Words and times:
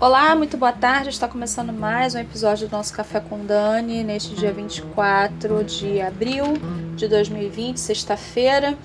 Olá, 0.00 0.34
muito 0.34 0.56
boa 0.56 0.72
tarde. 0.72 1.10
Está 1.10 1.28
começando 1.28 1.74
mais 1.74 2.14
um 2.14 2.18
episódio 2.18 2.66
do 2.66 2.72
nosso 2.74 2.90
Café 2.90 3.20
com 3.20 3.44
Dani 3.44 4.02
neste 4.02 4.34
dia 4.34 4.50
24 4.50 5.62
de 5.62 6.00
abril 6.00 6.54
de 6.96 7.06
2020, 7.06 7.76
sexta-feira. 7.76 8.78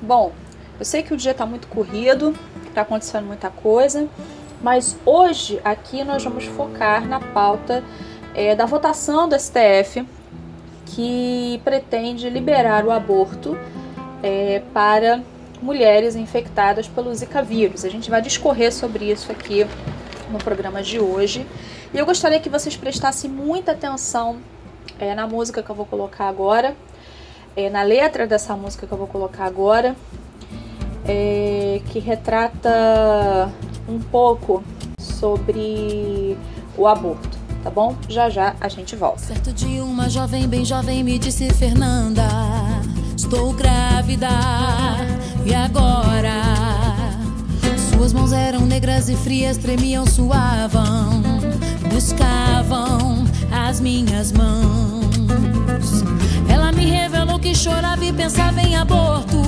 Bom, 0.00 0.32
eu 0.78 0.84
sei 0.86 1.02
que 1.02 1.12
o 1.12 1.16
dia 1.18 1.32
está 1.32 1.44
muito 1.44 1.68
corrido, 1.68 2.34
está 2.68 2.80
acontecendo 2.80 3.26
muita 3.26 3.50
coisa, 3.50 4.08
mas 4.62 4.96
hoje 5.04 5.60
aqui 5.62 6.02
nós 6.02 6.24
vamos 6.24 6.46
focar 6.46 7.06
na 7.06 7.20
pauta 7.20 7.84
é, 8.34 8.54
da 8.54 8.64
votação 8.64 9.28
do 9.28 9.38
STF 9.38 10.08
que 10.86 11.60
pretende 11.64 12.30
liberar 12.30 12.86
o 12.86 12.90
aborto 12.90 13.58
é, 14.22 14.62
para 14.72 15.22
mulheres 15.60 16.16
infectadas 16.16 16.88
pelo 16.88 17.14
Zika 17.14 17.42
vírus. 17.42 17.84
A 17.84 17.90
gente 17.90 18.08
vai 18.08 18.22
discorrer 18.22 18.72
sobre 18.72 19.10
isso 19.10 19.30
aqui 19.30 19.66
no 20.30 20.38
programa 20.38 20.82
de 20.82 20.98
hoje. 20.98 21.46
E 21.92 21.98
eu 21.98 22.06
gostaria 22.06 22.40
que 22.40 22.48
vocês 22.48 22.76
prestassem 22.76 23.30
muita 23.30 23.72
atenção 23.72 24.38
é, 24.98 25.14
na 25.14 25.26
música 25.26 25.62
que 25.62 25.70
eu 25.70 25.74
vou 25.74 25.86
colocar 25.86 26.28
agora, 26.28 26.76
é, 27.56 27.70
na 27.70 27.82
letra 27.82 28.26
dessa 28.26 28.56
música 28.56 28.86
que 28.86 28.92
eu 28.92 28.98
vou 28.98 29.06
colocar 29.06 29.44
agora, 29.44 29.96
é, 31.06 31.80
que 31.90 31.98
retrata 31.98 33.50
um 33.88 34.00
pouco 34.00 34.62
sobre 34.98 36.36
o 36.76 36.86
aborto, 36.86 37.38
tá 37.62 37.70
bom? 37.70 37.96
Já 38.08 38.28
já 38.28 38.54
a 38.60 38.68
gente 38.68 38.96
volta. 38.96 39.20
Certo 39.20 39.52
dia 39.52 39.84
uma 39.84 40.08
jovem, 40.08 40.48
bem 40.48 40.64
jovem, 40.64 41.02
me 41.02 41.18
disse 41.18 41.52
Fernanda, 41.54 42.28
estou 43.16 43.52
grávida 43.52 44.28
e 45.44 45.54
agora? 45.54 46.85
Suas 47.96 48.12
mãos 48.12 48.32
eram 48.32 48.66
negras 48.66 49.08
e 49.08 49.16
frias, 49.16 49.56
tremiam, 49.56 50.06
suavam, 50.06 51.22
buscavam 51.90 53.24
as 53.50 53.80
minhas 53.80 54.32
mãos. 54.32 56.04
Ela 56.46 56.70
me 56.72 56.84
revelou 56.84 57.38
que 57.38 57.54
chorava 57.54 58.04
e 58.04 58.12
pensava 58.12 58.60
em 58.60 58.76
aborto. 58.76 59.40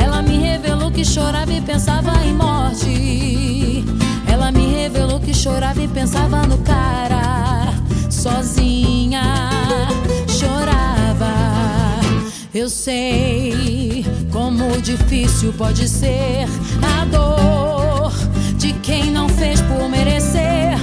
Ela 0.00 0.22
me 0.22 0.38
revelou 0.38 0.92
que 0.92 1.04
chorava 1.04 1.52
e 1.52 1.60
pensava 1.60 2.12
em 2.24 2.32
morte. 2.32 3.84
Ela 4.30 4.52
me 4.52 4.72
revelou 4.72 5.18
que 5.18 5.34
chorava 5.34 5.82
e 5.82 5.88
pensava 5.88 6.46
no 6.46 6.58
cara, 6.58 7.74
sozinha, 8.08 9.50
chorava. 10.28 10.77
Eu 12.58 12.68
sei 12.68 14.04
como 14.32 14.82
difícil 14.82 15.52
pode 15.52 15.88
ser 15.88 16.44
a 16.82 17.04
dor 17.04 18.12
de 18.56 18.72
quem 18.80 19.12
não 19.12 19.28
fez 19.28 19.60
por 19.60 19.88
merecer. 19.88 20.76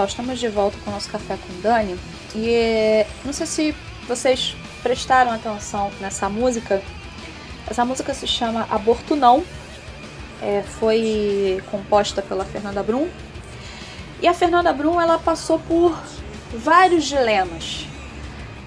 Pessoal, 0.00 0.06
estamos 0.06 0.38
de 0.38 0.48
volta 0.48 0.78
com 0.84 0.90
o 0.90 0.94
nosso 0.94 1.10
Café 1.10 1.36
com 1.36 1.60
Dani. 1.60 1.98
E 2.34 3.04
não 3.24 3.32
sei 3.32 3.46
se 3.46 3.74
vocês 4.06 4.56
prestaram 4.82 5.30
atenção 5.30 5.90
nessa 6.00 6.28
música. 6.28 6.80
Essa 7.68 7.84
música 7.84 8.14
se 8.14 8.26
chama 8.26 8.66
Aborto 8.70 9.14
Não. 9.14 9.44
É, 10.40 10.62
foi 10.62 11.62
composta 11.70 12.22
pela 12.22 12.44
Fernanda 12.44 12.82
Brum. 12.82 13.08
E 14.22 14.28
a 14.28 14.32
Fernanda 14.32 14.72
Brum 14.72 15.00
ela 15.00 15.18
passou 15.18 15.58
por 15.58 15.98
vários 16.54 17.04
dilemas 17.04 17.86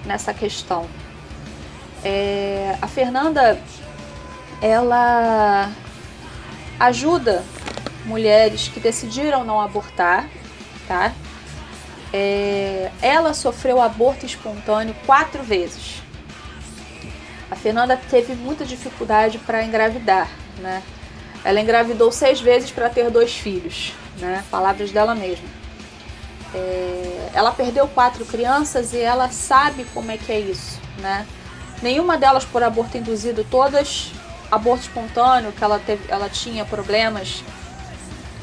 nessa 0.04 0.32
questão. 0.32 0.86
É, 2.04 2.76
a 2.80 2.86
Fernanda 2.86 3.58
ela 4.62 5.72
ajuda 6.78 7.44
mulheres 8.04 8.68
que 8.68 8.78
decidiram 8.78 9.42
não 9.44 9.60
abortar 9.60 10.28
tá? 10.86 11.12
É, 12.12 12.90
ela 13.02 13.34
sofreu 13.34 13.80
aborto 13.80 14.24
espontâneo 14.24 14.94
quatro 15.04 15.42
vezes. 15.42 16.02
A 17.50 17.56
Fernanda 17.56 18.00
teve 18.10 18.34
muita 18.34 18.64
dificuldade 18.64 19.38
para 19.38 19.64
engravidar, 19.64 20.28
né? 20.58 20.82
Ela 21.44 21.60
engravidou 21.60 22.10
seis 22.10 22.40
vezes 22.40 22.70
para 22.70 22.88
ter 22.88 23.10
dois 23.10 23.34
filhos, 23.34 23.92
né? 24.18 24.44
Palavras 24.50 24.90
dela 24.90 25.14
mesma. 25.14 25.48
É, 26.54 27.30
ela 27.34 27.52
perdeu 27.52 27.86
quatro 27.88 28.24
crianças 28.24 28.92
e 28.92 28.98
ela 28.98 29.28
sabe 29.28 29.84
como 29.92 30.10
é 30.10 30.16
que 30.16 30.32
é 30.32 30.38
isso, 30.38 30.80
né? 30.98 31.26
Nenhuma 31.82 32.16
delas 32.16 32.44
por 32.44 32.62
aborto 32.62 32.96
induzido, 32.96 33.44
todas 33.50 34.12
aborto 34.50 34.84
espontâneo, 34.84 35.52
que 35.52 35.62
ela, 35.62 35.78
teve, 35.78 36.04
ela 36.08 36.28
tinha 36.28 36.64
problemas. 36.64 37.42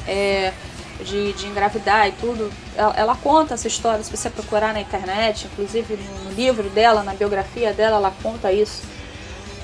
É, 0.06 0.52
de, 1.00 1.32
de 1.32 1.46
engravidar 1.46 2.08
e 2.08 2.12
tudo. 2.12 2.52
Ela, 2.76 2.94
ela, 2.96 3.16
conta 3.16 3.54
essa 3.54 3.68
história, 3.68 4.02
se 4.02 4.10
você 4.10 4.30
procurar 4.30 4.72
na 4.72 4.80
internet, 4.80 5.48
inclusive 5.52 5.96
no, 6.24 6.32
livro 6.32 6.68
dela, 6.70 7.02
na 7.02 7.14
biografia 7.14 7.72
dela, 7.72 7.96
ela 7.96 8.12
conta 8.22 8.52
isso. 8.52 8.82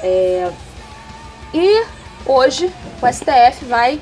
É... 0.03 0.51
E 1.55 1.85
hoje 2.27 2.73
o 3.01 3.13
STF 3.13 3.65
vai 3.65 4.01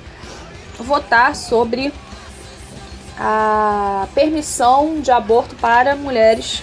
votar 0.79 1.35
sobre 1.35 1.93
a 3.19 4.07
permissão 4.15 5.01
de 5.01 5.11
aborto 5.11 5.55
para 5.57 5.97
mulheres 5.97 6.63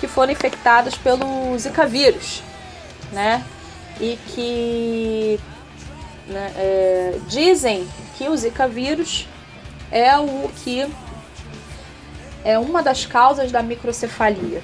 que 0.00 0.06
foram 0.06 0.32
infectadas 0.32 0.94
pelo 0.94 1.58
Zika 1.58 1.86
vírus, 1.86 2.42
né? 3.12 3.44
E 4.00 4.18
que 4.28 5.40
né, 6.26 6.52
é, 6.56 7.18
dizem 7.28 7.86
que 8.16 8.28
o 8.28 8.36
Zika 8.36 8.66
vírus 8.66 9.26
é 9.94 10.18
o 10.18 10.50
que 10.56 10.92
é 12.44 12.58
uma 12.58 12.82
das 12.82 13.06
causas 13.06 13.52
da 13.52 13.62
microcefalia. 13.62 14.60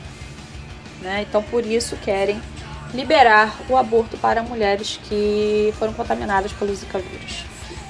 Né? 1.00 1.24
Então, 1.26 1.40
por 1.40 1.64
isso, 1.64 1.96
querem 1.96 2.42
liberar 2.92 3.56
o 3.68 3.76
aborto 3.76 4.16
para 4.16 4.42
mulheres 4.42 4.98
que 5.04 5.72
foram 5.78 5.92
contaminadas 5.92 6.52
pelo 6.52 6.74
Zika 6.74 6.98
vírus 6.98 7.44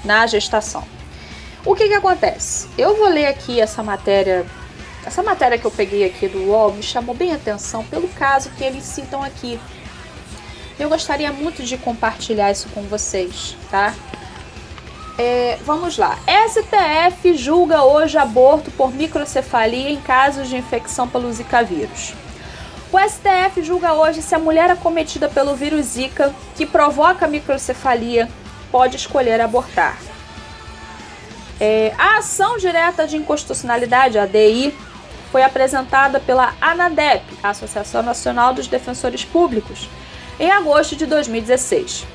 na 0.04 0.26
gestação. 0.26 0.84
O 1.64 1.75
que, 1.75 1.88
que 1.88 1.94
acontece? 1.94 2.69
Eu 2.76 2.96
vou 2.96 3.08
ler 3.08 3.26
aqui 3.26 3.58
essa 3.58 3.82
matéria. 3.82 4.44
Essa 5.04 5.22
matéria 5.22 5.56
que 5.56 5.64
eu 5.64 5.70
peguei 5.70 6.04
aqui 6.04 6.28
do 6.28 6.50
UOL 6.50 6.75
me 6.75 6.82
chamou 6.82 7.14
bem 7.14 7.32
a 7.32 7.36
atenção 7.36 7.82
pelo 7.84 8.06
caso 8.08 8.50
que 8.50 8.62
eles 8.62 8.84
citam 8.84 9.22
aqui. 9.22 9.58
Eu 10.78 10.90
gostaria 10.90 11.32
muito 11.32 11.62
de 11.62 11.78
compartilhar 11.78 12.50
isso 12.50 12.69
com 12.70 12.82
vocês, 12.82 13.56
tá? 13.70 13.94
É, 15.22 15.58
vamos 15.67 15.99
lá. 15.99 16.19
STF 16.49 17.34
julga 17.34 17.84
hoje 17.84 18.17
aborto 18.17 18.70
por 18.70 18.90
microcefalia 18.90 19.90
em 19.90 20.00
casos 20.00 20.49
de 20.49 20.56
infecção 20.56 21.06
pelo 21.06 21.31
Zika 21.31 21.62
vírus. 21.62 22.14
O 22.90 22.99
STF 22.99 23.62
julga 23.62 23.93
hoje 23.93 24.22
se 24.22 24.34
a 24.34 24.38
mulher 24.38 24.70
acometida 24.70 25.28
pelo 25.28 25.55
vírus 25.55 25.84
Zika, 25.84 26.34
que 26.56 26.64
provoca 26.64 27.28
microcefalia, 27.28 28.31
pode 28.72 28.96
escolher 28.96 29.43
abortar. 29.43 29.99
É, 31.61 31.93
a 31.99 32.17
ação 32.17 32.56
direta 32.56 33.06
de 33.06 33.19
inconstitucionalidade, 33.19 34.19
a 34.19 34.22
ADI, 34.22 34.75
foi 35.31 35.43
apresentada 35.43 36.19
pela 36.19 36.55
ANADEP, 36.62 37.22
Associação 37.43 38.02
Nacional 38.02 38.55
dos 38.55 38.67
Defensores 38.67 39.22
Públicos, 39.22 39.87
em 40.38 40.50
agosto 40.50 40.96
de 40.96 41.05
2016. 41.05 42.06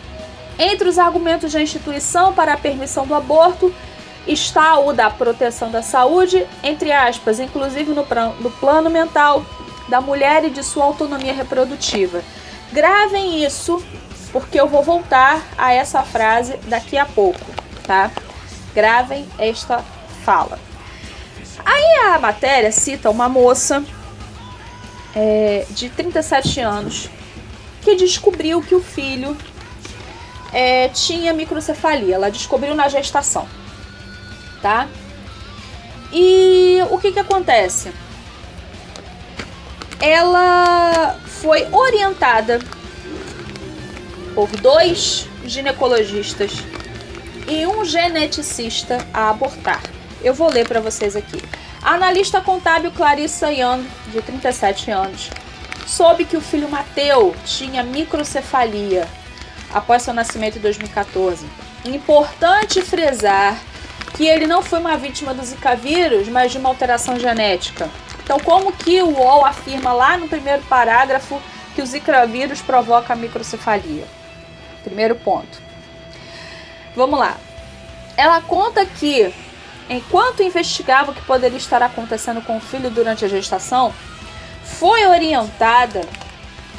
Entre 0.58 0.88
os 0.88 0.98
argumentos 0.98 1.52
da 1.52 1.62
instituição 1.62 2.34
para 2.34 2.54
a 2.54 2.58
permissão 2.58 3.06
do 3.06 3.14
aborto 3.14 3.74
está 4.26 4.80
o 4.80 4.94
da 4.94 5.10
proteção 5.10 5.70
da 5.70 5.82
saúde, 5.82 6.48
entre 6.64 6.92
aspas, 6.92 7.40
inclusive 7.40 7.92
no, 7.92 8.06
no 8.40 8.52
plano 8.52 8.90
mental 8.90 9.46
da 9.88 10.02
mulher 10.02 10.44
e 10.46 10.50
de 10.50 10.64
sua 10.64 10.86
autonomia 10.86 11.34
reprodutiva. 11.34 12.24
Gravem 12.72 13.44
isso, 13.44 13.84
porque 14.32 14.60
eu 14.60 14.68
vou 14.68 14.82
voltar 14.82 15.46
a 15.58 15.74
essa 15.74 16.02
frase 16.04 16.58
daqui 16.68 16.98
a 16.98 17.06
pouco, 17.06 17.46
tá? 17.86 18.10
Gravem 18.74 19.28
esta 19.38 19.84
fala. 20.24 20.58
Aí 21.64 22.14
a 22.14 22.20
matéria 22.20 22.72
cita 22.72 23.10
uma 23.10 23.30
moça 23.30 23.84
é, 25.16 25.66
de 25.70 25.90
37 25.90 26.60
anos 26.62 27.10
que 27.82 27.96
descobriu 27.96 28.62
que 28.62 28.74
o 28.74 28.82
filho 28.82 29.38
é, 30.52 30.90
tinha 30.90 31.34
microcefalia. 31.34 32.16
Ela 32.16 32.30
descobriu 32.30 32.76
na 32.76 32.88
gestação, 32.88 33.48
tá? 34.62 34.88
E 36.12 36.80
o 36.90 36.98
que 36.98 37.12
que 37.12 37.20
acontece? 37.20 37.92
Ela 40.00 41.18
foi 41.26 41.68
orientada 41.72 42.60
por 44.34 44.50
dois 44.58 45.28
ginecologistas 45.46 46.52
e 47.48 47.66
um 47.66 47.86
geneticista 47.86 49.06
a 49.14 49.30
abortar. 49.30 49.82
Eu 50.24 50.34
vou 50.34 50.50
ler 50.50 50.68
para 50.68 50.80
vocês 50.80 51.16
aqui. 51.16 51.42
Analista 51.82 52.42
contábil 52.42 52.92
Clarissa 52.92 53.52
Young, 53.52 53.86
de 54.12 54.22
37 54.22 54.90
anos, 54.90 55.30
soube 55.86 56.26
que 56.26 56.36
o 56.36 56.42
filho 56.42 56.68
Mateu 56.68 57.36
tinha 57.46 57.84
microcefalia 57.84 59.08
após 59.76 60.04
seu 60.04 60.14
nascimento 60.14 60.58
em 60.58 60.62
2014. 60.62 61.46
Importante 61.84 62.82
frisar 62.82 63.60
que 64.16 64.26
ele 64.26 64.48
não 64.48 64.64
foi 64.64 64.80
uma 64.80 64.96
vítima 64.96 65.34
do 65.34 65.44
Zika 65.44 65.76
vírus, 65.76 66.30
mas 66.30 66.54
de 66.54 66.58
uma 66.58 66.70
alteração 66.70 67.20
genética. 67.20 67.90
Então, 68.24 68.40
como 68.40 68.72
que 68.72 69.02
o 69.02 69.10
UOL 69.10 69.46
afirma 69.46 69.92
lá 69.92 70.18
no 70.18 70.30
primeiro 70.30 70.64
parágrafo 70.64 71.42
que 71.76 71.82
o 71.82 71.86
Zika 71.86 72.26
vírus 72.26 72.62
provoca 72.62 73.12
a 73.12 73.18
microcefalia? 73.18 74.06
Primeiro 74.82 75.16
ponto. 75.16 75.62
Vamos 76.96 77.20
lá. 77.20 77.36
Ela 78.16 78.40
conta 78.40 78.86
que, 78.86 79.34
enquanto 79.90 80.42
investigava 80.42 81.12
o 81.12 81.14
que 81.14 81.22
poderia 81.24 81.58
estar 81.58 81.84
acontecendo 81.84 82.42
com 82.42 82.56
o 82.56 82.62
filho 82.62 82.90
durante 82.90 83.26
a 83.26 83.28
gestação, 83.28 83.94
foi 84.64 85.06
orientada 85.06 86.02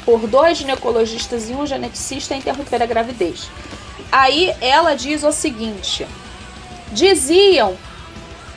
por 0.07 0.25
dois 0.25 0.57
ginecologistas 0.57 1.49
e 1.49 1.53
um 1.53 1.67
geneticista 1.67 2.33
a 2.33 2.37
interromper 2.37 2.81
a 2.81 2.85
gravidez. 2.85 3.49
Aí 4.09 4.55
ela 4.61 4.95
diz 4.95 5.21
o 5.21 5.33
seguinte: 5.33 6.07
diziam 6.93 7.75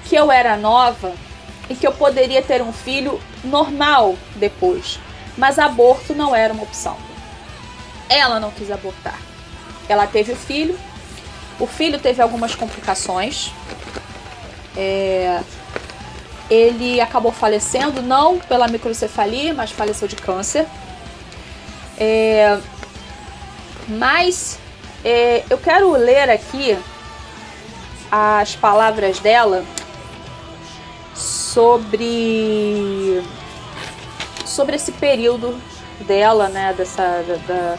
que 0.09 0.15
eu 0.15 0.31
era 0.31 0.57
nova 0.57 1.13
e 1.69 1.75
que 1.75 1.85
eu 1.85 1.91
poderia 1.91 2.41
ter 2.41 2.63
um 2.63 2.73
filho 2.73 3.21
normal 3.43 4.15
depois, 4.37 5.01
mas 5.37 5.59
aborto 5.59 6.15
não 6.15 6.37
era 6.37 6.55
uma 6.55 6.63
opção. 6.63 6.97
Ela 8.09 8.39
não 8.39 8.53
quis 8.53 8.71
abortar. 8.71 9.19
Ela 9.89 10.07
teve 10.07 10.31
o 10.31 10.37
filho, 10.37 10.79
o 11.59 11.67
filho 11.67 11.99
teve 11.99 12.23
algumas 12.23 12.55
complicações. 12.55 13.51
É, 14.77 15.41
ele 16.49 17.01
acabou 17.01 17.33
falecendo, 17.33 18.03
não 18.03 18.39
pela 18.39 18.69
microcefalia, 18.69 19.53
mas 19.53 19.73
faleceu 19.73 20.07
de 20.07 20.15
câncer. 20.15 20.65
É, 22.01 22.59
mas 23.87 24.59
é, 25.05 25.45
eu 25.51 25.59
quero 25.59 25.93
ler 25.93 26.31
aqui 26.31 26.77
as 28.11 28.57
palavras 28.57 29.21
dela 29.21 29.63
sobre 31.15 33.23
sobre 34.47 34.77
esse 34.77 34.93
período 34.93 35.61
dela, 36.07 36.49
né, 36.49 36.73
dessa 36.73 37.23
da, 37.23 37.35
da 37.47 37.79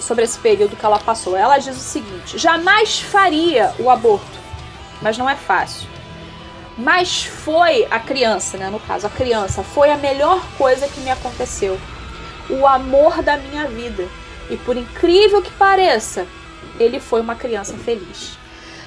sobre 0.00 0.22
esse 0.22 0.38
período 0.38 0.76
que 0.76 0.86
ela 0.86 1.00
passou. 1.00 1.36
Ela 1.36 1.58
diz 1.58 1.76
o 1.76 1.80
seguinte: 1.80 2.38
jamais 2.38 3.00
faria 3.00 3.74
o 3.78 3.90
aborto, 3.90 4.38
mas 5.02 5.18
não 5.18 5.28
é 5.28 5.34
fácil. 5.34 5.88
Mas 6.78 7.24
foi 7.24 7.88
a 7.90 7.98
criança, 7.98 8.56
né? 8.56 8.70
No 8.70 8.78
caso, 8.78 9.06
a 9.06 9.10
criança 9.10 9.64
foi 9.64 9.90
a 9.90 9.96
melhor 9.96 10.40
coisa 10.58 10.86
que 10.86 11.00
me 11.00 11.10
aconteceu. 11.10 11.80
O 12.48 12.66
amor 12.66 13.22
da 13.22 13.36
minha 13.36 13.66
vida. 13.66 14.06
E 14.48 14.56
por 14.56 14.76
incrível 14.76 15.42
que 15.42 15.50
pareça, 15.52 16.26
ele 16.78 17.00
foi 17.00 17.20
uma 17.20 17.34
criança 17.34 17.74
feliz. 17.74 18.38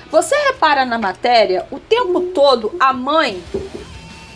Você 0.10 0.36
repara 0.48 0.86
na 0.86 0.98
matéria, 0.98 1.66
o 1.70 1.80
tempo 1.80 2.22
todo 2.34 2.74
a 2.80 2.92
mãe, 2.92 3.44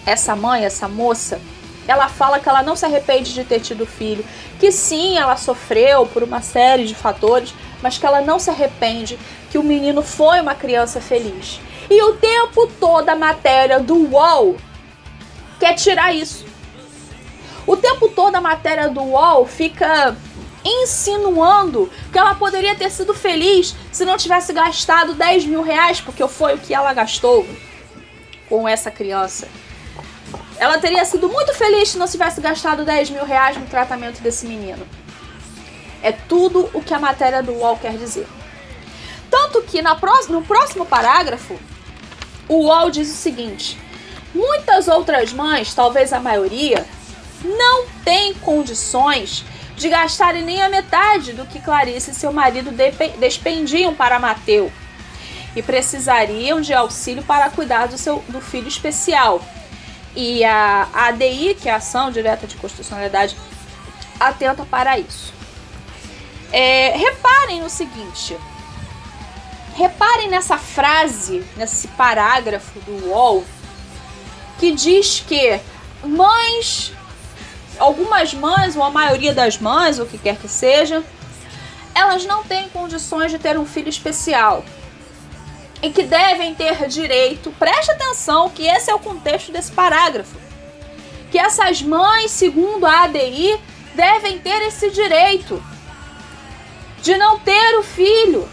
essa 0.05 0.35
mãe, 0.35 0.65
essa 0.65 0.87
moça, 0.87 1.41
ela 1.87 2.07
fala 2.07 2.39
que 2.39 2.47
ela 2.47 2.61
não 2.61 2.75
se 2.75 2.85
arrepende 2.85 3.33
de 3.33 3.43
ter 3.43 3.59
tido 3.59 3.85
filho, 3.85 4.23
que 4.59 4.71
sim, 4.71 5.17
ela 5.17 5.35
sofreu 5.35 6.05
por 6.05 6.23
uma 6.23 6.41
série 6.41 6.85
de 6.85 6.95
fatores, 6.95 7.53
mas 7.81 7.97
que 7.97 8.05
ela 8.05 8.21
não 8.21 8.39
se 8.39 8.49
arrepende, 8.49 9.17
que 9.51 9.57
o 9.57 9.63
menino 9.63 10.01
foi 10.01 10.39
uma 10.39 10.55
criança 10.55 11.01
feliz. 11.01 11.59
E 11.89 12.01
o 12.03 12.13
tempo 12.13 12.67
todo 12.79 13.09
a 13.09 13.15
matéria 13.15 13.79
do 13.79 13.95
UOL 13.95 14.55
quer 15.59 15.73
tirar 15.73 16.13
isso. 16.13 16.42
O 17.65 17.77
tempo 17.77 18.09
todo 18.09 18.35
a 18.35 18.41
matéria 18.41 18.89
do 18.89 19.01
UOL 19.01 19.45
fica 19.45 20.15
insinuando 20.65 21.91
que 22.11 22.17
ela 22.17 22.35
poderia 22.35 22.75
ter 22.75 22.89
sido 22.89 23.13
feliz 23.13 23.75
se 23.91 24.05
não 24.05 24.17
tivesse 24.17 24.53
gastado 24.53 25.13
10 25.13 25.45
mil 25.45 25.61
reais, 25.61 25.99
porque 25.99 26.25
foi 26.27 26.55
o 26.55 26.57
que 26.57 26.73
ela 26.73 26.93
gastou 26.93 27.45
com 28.49 28.67
essa 28.67 28.89
criança. 28.91 29.47
Ela 30.57 30.77
teria 30.77 31.03
sido 31.03 31.27
muito 31.27 31.53
feliz 31.53 31.89
se 31.89 31.97
não 31.97 32.07
tivesse 32.07 32.39
gastado 32.39 32.85
10 32.85 33.09
mil 33.09 33.25
reais 33.25 33.57
no 33.57 33.65
tratamento 33.65 34.21
desse 34.21 34.45
menino. 34.45 34.85
É 36.01 36.11
tudo 36.11 36.69
o 36.73 36.81
que 36.81 36.93
a 36.93 36.99
matéria 36.99 37.41
do 37.41 37.53
UOL 37.53 37.77
quer 37.77 37.97
dizer. 37.97 38.27
Tanto 39.29 39.61
que 39.63 39.81
na 39.81 39.95
próxima, 39.95 40.39
no 40.39 40.45
próximo 40.45 40.85
parágrafo, 40.85 41.57
o 42.47 42.65
UOL 42.65 42.91
diz 42.91 43.09
o 43.09 43.15
seguinte: 43.15 43.79
muitas 44.33 44.87
outras 44.87 45.33
mães, 45.33 45.73
talvez 45.73 46.13
a 46.13 46.19
maioria, 46.19 46.85
não 47.43 47.85
têm 48.03 48.33
condições 48.35 49.45
de 49.75 49.89
gastarem 49.89 50.43
nem 50.43 50.61
a 50.61 50.69
metade 50.69 51.33
do 51.33 51.45
que 51.45 51.59
Clarice 51.59 52.11
e 52.11 52.15
seu 52.15 52.31
marido 52.31 52.71
despendiam 53.19 53.93
para 53.93 54.19
Mateu 54.19 54.71
e 55.55 55.61
precisariam 55.61 56.61
de 56.61 56.73
auxílio 56.73 57.23
para 57.23 57.49
cuidar 57.49 57.87
do, 57.87 57.97
seu, 57.97 58.23
do 58.29 58.41
filho 58.41 58.67
especial, 58.67 59.41
e 60.15 60.43
a 60.43 60.87
ADI, 60.93 61.55
que 61.59 61.67
é 61.67 61.73
a 61.73 61.77
Ação 61.77 62.11
Direta 62.11 62.45
de 62.45 62.55
Constitucionalidade, 62.55 63.35
atenta 64.19 64.65
para 64.65 64.97
isso. 64.99 65.33
É, 66.51 66.95
reparem 66.95 67.61
no 67.61 67.69
seguinte. 67.69 68.37
Reparem 69.75 70.29
nessa 70.29 70.57
frase, 70.57 71.43
nesse 71.57 71.87
parágrafo 71.89 72.79
do 72.81 73.09
UOL, 73.09 73.43
que 74.59 74.71
diz 74.71 75.23
que 75.27 75.59
mães, 76.03 76.93
algumas 77.83 78.33
mães, 78.33 78.77
ou 78.77 78.83
a 78.83 78.89
maioria 78.89 79.33
das 79.33 79.57
mães, 79.57 79.99
o 79.99 80.05
que 80.05 80.17
quer 80.17 80.37
que 80.37 80.47
seja, 80.47 81.03
elas 81.93 82.25
não 82.25 82.41
têm 82.41 82.69
condições 82.69 83.29
de 83.29 83.37
ter 83.37 83.59
um 83.59 83.65
filho 83.65 83.89
especial 83.89 84.63
e 85.81 85.89
que 85.89 86.03
devem 86.03 86.55
ter 86.55 86.87
direito, 86.87 87.51
preste 87.59 87.91
atenção 87.91 88.49
que 88.49 88.65
esse 88.65 88.89
é 88.89 88.95
o 88.95 88.99
contexto 88.99 89.51
desse 89.51 89.69
parágrafo, 89.69 90.37
que 91.29 91.37
essas 91.37 91.81
mães, 91.81 92.31
segundo 92.31 92.85
a 92.85 93.03
ADI, 93.03 93.59
devem 93.93 94.39
ter 94.39 94.61
esse 94.61 94.89
direito 94.89 95.61
de 97.01 97.17
não 97.17 97.37
ter 97.37 97.77
o 97.77 97.83
filho. 97.83 98.47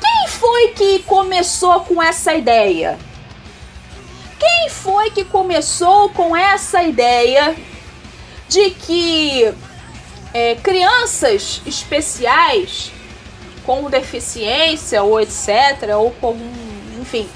Quem 0.00 0.28
foi 0.28 0.68
que 0.68 1.00
começou 1.00 1.80
com 1.80 2.00
essa 2.00 2.32
ideia? 2.32 2.96
Quem 4.38 4.68
foi 4.68 5.10
que 5.10 5.24
começou 5.24 6.10
com 6.10 6.36
essa 6.36 6.84
ideia 6.84 7.56
de 8.48 8.70
que 8.70 9.52
é, 10.32 10.54
crianças 10.56 11.60
especiais 11.66 12.92
com 13.64 13.90
deficiência 13.90 15.02
ou 15.02 15.20
etc, 15.20 15.96
ou 15.96 16.10
com, 16.12 16.36
enfim, 17.00 17.28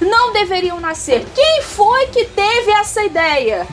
não 0.00 0.32
deveriam 0.32 0.80
nascer. 0.80 1.26
Quem 1.34 1.62
foi 1.62 2.06
que 2.06 2.24
teve 2.24 2.70
essa 2.72 3.02
ideia? 3.04 3.66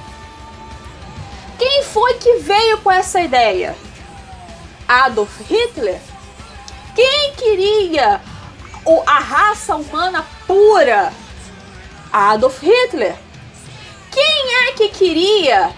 Quem 1.57 1.83
foi 1.83 2.15
que 2.15 2.37
veio 2.39 2.79
com 2.79 2.91
essa 2.91 3.21
ideia? 3.21 3.75
Adolf 4.87 5.39
Hitler? 5.49 5.99
Quem 6.95 7.33
queria 7.35 8.19
a 9.05 9.19
raça 9.19 9.75
humana 9.75 10.25
pura? 10.47 11.13
Adolf 12.11 12.61
Hitler. 12.61 13.15
Quem 14.11 14.67
é 14.67 14.71
que 14.73 14.89
queria 14.89 15.71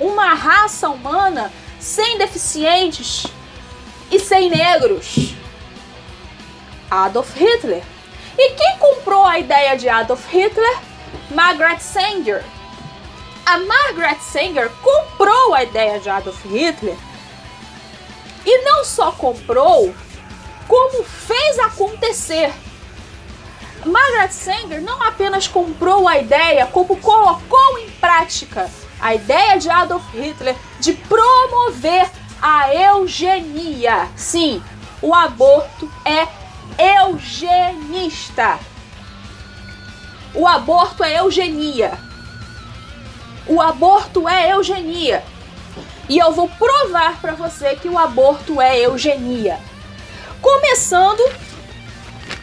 uma 0.00 0.34
raça 0.34 0.88
humana 0.88 1.52
sem 1.78 2.18
deficientes 2.18 3.26
e 4.10 4.18
sem 4.18 4.50
negros? 4.50 5.34
Adolf 6.90 7.34
Hitler. 7.34 7.82
E 8.38 8.50
quem 8.54 8.78
comprou 8.78 9.24
a 9.24 9.38
ideia 9.38 9.76
de 9.76 9.88
Adolf 9.88 10.26
Hitler? 10.28 10.78
Margaret 11.30 11.80
Sanger. 11.80 12.44
A 13.44 13.58
Margaret 13.58 14.18
Sanger 14.20 14.70
comprou 14.82 15.54
a 15.54 15.62
ideia 15.62 15.98
de 15.98 16.08
Adolf 16.08 16.44
Hitler 16.44 16.96
e 18.44 18.58
não 18.64 18.84
só 18.84 19.12
comprou, 19.12 19.94
como 20.68 21.04
fez 21.04 21.58
acontecer. 21.58 22.52
Margaret 23.84 24.30
Sanger 24.30 24.80
não 24.80 25.02
apenas 25.02 25.48
comprou 25.48 26.06
a 26.06 26.18
ideia, 26.18 26.66
como 26.66 26.96
colocou 26.98 27.78
em 27.78 27.90
prática 27.90 28.70
a 29.02 29.16
ideia 29.16 29.58
de 29.58 29.68
Adolf 29.68 30.04
Hitler 30.14 30.54
de 30.78 30.92
promover 30.92 32.08
a 32.40 32.72
eugenia. 32.72 34.08
Sim, 34.14 34.62
o 35.02 35.12
aborto 35.12 35.90
é 36.04 36.28
eugenista. 37.00 38.60
O 40.32 40.46
aborto 40.46 41.02
é 41.02 41.18
eugenia. 41.18 41.98
O 43.46 43.60
aborto 43.60 44.28
é 44.28 44.52
eugenia. 44.52 45.24
E 46.08 46.16
eu 46.16 46.32
vou 46.32 46.48
provar 46.48 47.20
para 47.20 47.32
você 47.32 47.74
que 47.74 47.88
o 47.88 47.98
aborto 47.98 48.60
é 48.60 48.78
eugenia. 48.78 49.58
Começando 50.40 51.22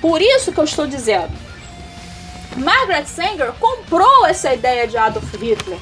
por 0.02 0.22
isso 0.22 0.52
que 0.52 0.60
eu 0.60 0.66
estou 0.66 0.86
dizendo. 0.86 1.32
Margaret 2.58 3.06
Sanger 3.06 3.54
comprou 3.54 4.26
essa 4.26 4.54
ideia 4.54 4.88
de 4.88 4.98
Adolf 4.98 5.34
Hitler, 5.34 5.80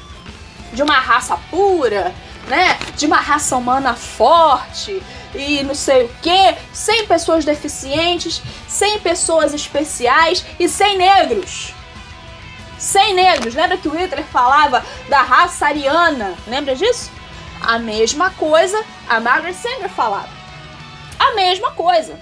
de 0.72 0.82
uma 0.82 0.98
raça 0.98 1.38
pura, 1.50 2.14
né? 2.46 2.78
De 2.96 3.06
uma 3.06 3.18
raça 3.18 3.56
humana 3.56 3.94
forte 3.94 5.02
e 5.34 5.62
não 5.62 5.74
sei 5.74 6.04
o 6.04 6.10
que, 6.22 6.56
sem 6.72 7.06
pessoas 7.06 7.44
deficientes, 7.44 8.42
sem 8.66 8.98
pessoas 8.98 9.52
especiais 9.52 10.44
e 10.58 10.68
sem 10.68 10.96
negros. 10.96 11.74
Sem 12.78 13.14
negros. 13.14 13.54
Lembra 13.54 13.76
que 13.76 13.88
o 13.88 13.96
Hitler 13.96 14.24
falava 14.24 14.84
da 15.08 15.22
raça 15.22 15.66
ariana? 15.66 16.34
Lembra 16.46 16.74
disso? 16.74 17.10
A 17.60 17.78
mesma 17.78 18.30
coisa 18.30 18.82
a 19.08 19.18
Margaret 19.20 19.54
Sanger 19.54 19.88
falava. 19.88 20.28
A 21.18 21.34
mesma 21.34 21.72
coisa. 21.72 22.18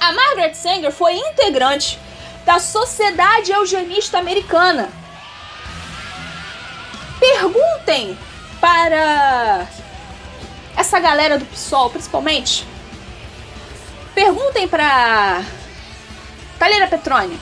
A 0.00 0.12
Margaret 0.12 0.54
Sanger 0.54 0.92
foi 0.92 1.14
integrante 1.14 1.98
da 2.44 2.58
Sociedade 2.58 3.50
Eugenista 3.52 4.18
Americana. 4.18 4.88
Perguntem 7.32 8.16
para 8.60 9.66
essa 10.76 11.00
galera 11.00 11.38
do 11.38 11.44
PSOL, 11.44 11.90
principalmente. 11.90 12.64
Perguntem 14.14 14.68
para 14.68 15.42
Talheira 16.56 16.86
Petrone. 16.86 17.38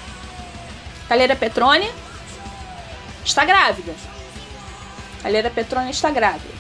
Talheira 1.07 1.37
Petrone 1.37 1.91
está 3.25 3.45
grávida. 3.45 3.93
Talheira 5.23 5.51
Petrone 5.51 5.91
está 5.91 6.11
grávida. 6.11 6.55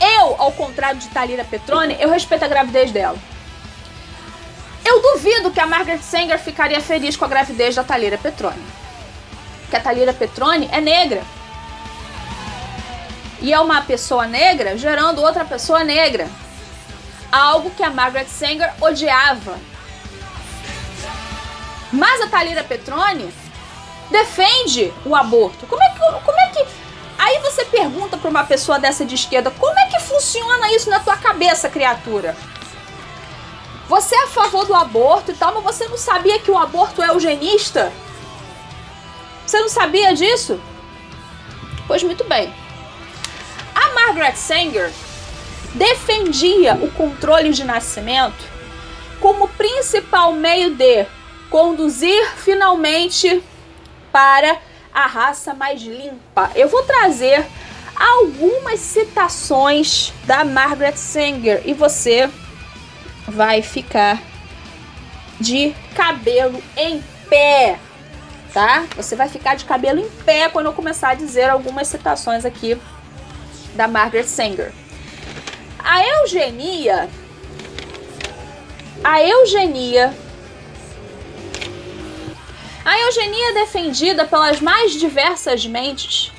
Eu, 0.00 0.34
ao 0.38 0.50
contrário 0.52 0.98
de 0.98 1.08
Talira 1.08 1.44
Petrone, 1.44 1.96
eu 2.00 2.10
respeito 2.10 2.44
a 2.44 2.48
gravidez 2.48 2.90
dela. 2.90 3.18
Eu 4.84 5.00
duvido 5.00 5.52
que 5.52 5.60
a 5.60 5.66
Margaret 5.66 5.98
Sanger 5.98 6.38
ficaria 6.38 6.80
feliz 6.80 7.16
com 7.16 7.24
a 7.24 7.28
gravidez 7.28 7.76
da 7.76 7.84
Talira 7.84 8.18
Petrone. 8.18 8.64
Que 9.70 9.76
a 9.76 9.80
Talira 9.80 10.12
Petrone 10.12 10.68
é 10.72 10.80
negra. 10.80 11.22
E 13.40 13.52
é 13.52 13.60
uma 13.60 13.82
pessoa 13.82 14.26
negra 14.26 14.76
gerando 14.76 15.22
outra 15.22 15.44
pessoa 15.44 15.84
negra. 15.84 16.28
Algo 17.30 17.70
que 17.70 17.82
a 17.82 17.90
Margaret 17.90 18.26
Sanger 18.26 18.72
odiava. 18.80 19.58
Mas 21.92 22.20
a 22.20 22.26
Talira 22.26 22.64
Petrone 22.64 23.32
defende 24.10 24.92
o 25.04 25.14
aborto. 25.14 25.66
Como 25.66 25.82
é 25.82 25.90
que, 25.90 25.98
como 25.98 26.40
é 26.40 26.48
que 26.48 26.66
Aí 27.18 27.40
você 27.40 27.64
pergunta 27.64 28.16
para 28.16 28.30
uma 28.30 28.44
pessoa 28.44 28.78
dessa 28.78 29.04
de 29.04 29.16
esquerda, 29.16 29.50
como 29.50 29.76
é 29.76 29.88
que 29.88 30.00
funciona 30.00 30.72
isso 30.72 30.88
na 30.88 31.00
tua 31.00 31.16
cabeça, 31.16 31.68
criatura? 31.68 32.36
Você 33.88 34.14
é 34.14 34.22
a 34.22 34.28
favor 34.28 34.64
do 34.64 34.74
aborto 34.74 35.32
e 35.32 35.34
tal, 35.34 35.52
mas 35.54 35.64
você 35.64 35.88
não 35.88 35.98
sabia 35.98 36.38
que 36.38 36.50
o 36.50 36.56
aborto 36.56 37.02
é 37.02 37.08
eugenista? 37.08 37.92
Você 39.44 39.58
não 39.58 39.68
sabia 39.68 40.14
disso? 40.14 40.60
Pois 41.88 42.02
muito 42.04 42.22
bem. 42.22 42.54
Margaret 44.08 44.36
Sanger 44.36 44.90
defendia 45.74 46.74
o 46.76 46.90
controle 46.92 47.52
de 47.52 47.62
nascimento 47.62 48.42
como 49.20 49.48
principal 49.48 50.32
meio 50.32 50.74
de 50.74 51.04
conduzir 51.50 52.26
finalmente 52.36 53.42
para 54.10 54.56
a 54.94 55.06
raça 55.06 55.52
mais 55.52 55.82
limpa. 55.82 56.50
Eu 56.54 56.70
vou 56.70 56.82
trazer 56.84 57.46
algumas 57.94 58.80
citações 58.80 60.10
da 60.24 60.42
Margaret 60.42 60.96
Sanger 60.96 61.60
e 61.66 61.74
você 61.74 62.30
vai 63.26 63.60
ficar 63.60 64.22
de 65.38 65.74
cabelo 65.94 66.62
em 66.78 67.04
pé, 67.28 67.78
tá? 68.54 68.86
Você 68.96 69.14
vai 69.14 69.28
ficar 69.28 69.54
de 69.54 69.66
cabelo 69.66 70.00
em 70.00 70.08
pé 70.24 70.48
quando 70.48 70.66
eu 70.66 70.72
começar 70.72 71.10
a 71.10 71.14
dizer 71.14 71.50
algumas 71.50 71.88
citações 71.88 72.46
aqui 72.46 72.80
da 73.74 73.88
Margaret 73.88 74.24
Sanger. 74.24 74.72
A 75.78 76.04
eugenia 76.04 77.08
a 79.02 79.22
eugenia 79.22 80.14
a 82.84 82.98
eugenia 83.00 83.50
é 83.50 83.52
defendida 83.54 84.24
pelas 84.24 84.60
mais 84.60 84.92
diversas 84.92 85.66
mentes 85.66 86.32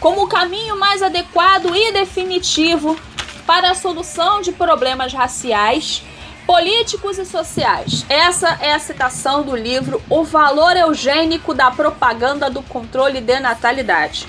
como 0.00 0.24
o 0.24 0.28
caminho 0.28 0.78
mais 0.78 1.02
adequado 1.02 1.74
e 1.74 1.92
definitivo 1.92 2.98
para 3.46 3.70
a 3.70 3.74
solução 3.74 4.40
de 4.40 4.52
problemas 4.52 5.12
raciais, 5.12 6.02
políticos 6.46 7.18
e 7.18 7.24
sociais. 7.24 8.04
Essa 8.08 8.58
é 8.60 8.72
a 8.72 8.78
citação 8.78 9.42
do 9.42 9.56
livro 9.56 10.02
O 10.10 10.22
Valor 10.24 10.76
Eugênico 10.76 11.54
da 11.54 11.70
Propaganda 11.70 12.50
do 12.50 12.62
Controle 12.62 13.20
de 13.20 13.40
Natalidade. 13.40 14.26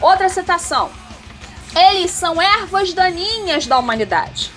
Outra 0.00 0.28
citação. 0.28 0.90
Eles 1.74 2.10
são 2.10 2.40
ervas 2.40 2.92
daninhas 2.92 3.66
da 3.66 3.78
humanidade, 3.78 4.50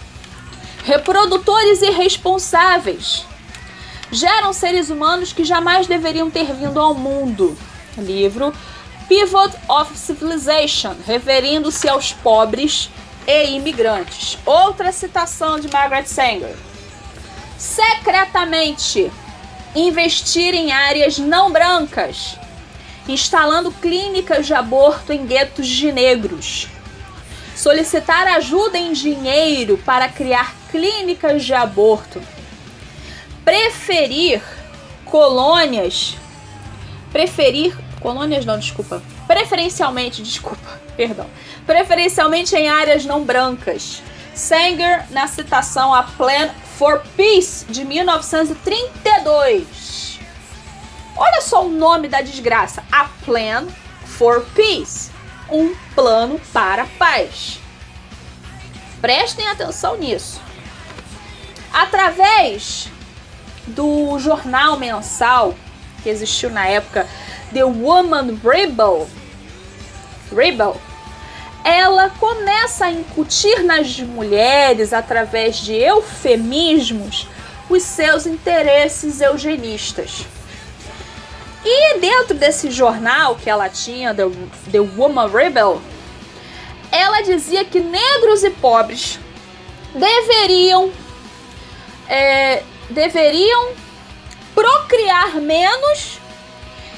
reprodutores 0.86 1.82
irresponsáveis, 1.82 3.26
geram 4.12 4.54
seres 4.54 4.90
humanos 4.90 5.34
que 5.34 5.44
jamais 5.44 5.88
deveriam 5.88 6.30
ter 6.30 6.54
vindo 6.54 6.80
ao 6.80 6.94
mundo. 6.94 7.58
Livro 7.98 8.54
Pivot 9.08 9.54
of 9.68 9.98
Civilization, 9.98 10.96
referindo-se 11.06 11.88
aos 11.90 12.14
pobres 12.14 12.90
e 13.28 13.56
imigrantes. 13.56 14.38
Outra 14.46 14.92
citação 14.92 15.60
de 15.60 15.70
Margaret 15.70 16.06
Sanger. 16.06 16.56
Secretamente 17.58 19.12
investir 19.76 20.54
em 20.54 20.72
áreas 20.72 21.18
não 21.18 21.52
brancas, 21.52 22.38
instalando 23.08 23.72
clínicas 23.72 24.46
de 24.46 24.54
aborto 24.54 25.12
em 25.12 25.26
guetos 25.26 25.68
de 25.68 25.92
negros. 25.92 26.68
Solicitar 27.56 28.28
ajuda 28.28 28.78
em 28.78 28.94
dinheiro 28.94 29.78
para 29.86 30.08
criar 30.08 30.56
clínicas 30.72 31.44
de 31.44 31.54
aborto 31.54 32.22
preferir 33.44 34.42
colônias, 35.06 36.16
preferir 37.12 37.76
colônias 38.00 38.46
não, 38.46 38.58
desculpa, 38.58 39.04
preferencialmente, 39.28 40.24
desculpa, 40.24 40.80
perdão, 40.96 41.28
preferencialmente 41.66 42.56
em 42.56 42.70
áreas 42.70 43.04
não 43.06 43.24
brancas. 43.24 44.02
Sanger 44.34 45.12
na 45.12 45.28
citação 45.28 45.94
a 45.94 46.04
Plan 46.04 46.52
for 46.78 47.04
Peace 47.18 47.66
de 47.66 47.84
1932. 47.84 50.11
Olha 51.16 51.42
só 51.42 51.66
o 51.66 51.70
nome 51.70 52.08
da 52.08 52.22
desgraça, 52.22 52.84
a 52.92 53.06
Plan 53.26 53.68
for 54.06 54.46
Peace, 54.56 55.12
um 55.50 55.76
plano 55.94 56.40
para 56.54 56.84
a 56.84 56.88
paz. 56.98 57.60
Prestem 59.02 59.48
atenção 59.48 59.98
nisso. 59.98 60.40
Através 61.74 62.90
do 63.68 64.18
jornal 64.20 64.78
mensal 64.78 65.56
que 66.04 66.10
existiu 66.10 66.50
na 66.50 66.68
época, 66.68 67.08
The 67.54 67.64
Woman 67.64 68.40
Rebel. 68.44 69.08
Rebel. 70.36 70.80
ela 71.64 72.10
começa 72.12 72.86
a 72.86 72.92
incutir 72.92 73.64
nas 73.64 74.00
mulheres, 74.00 74.94
através 74.94 75.58
de 75.58 75.74
eufemismos, 75.74 77.28
os 77.70 77.84
seus 77.84 78.26
interesses 78.26 79.22
eugenistas. 79.22 80.26
E 81.64 82.00
dentro 82.00 82.34
desse 82.34 82.72
jornal 82.72 83.36
que 83.36 83.50
ela 83.50 83.70
tinha, 83.70 84.14
The, 84.14 84.24
The 84.72 84.80
Woman 84.80 85.28
Rebel, 85.28 85.82
ela 86.92 87.22
dizia 87.22 87.64
que 87.64 87.80
negros 87.80 88.44
e 88.44 88.50
pobres 88.50 89.20
deveriam 89.94 90.92
é, 92.08 92.64
deveriam 92.90 93.74
procriar 94.54 95.36
menos 95.36 96.20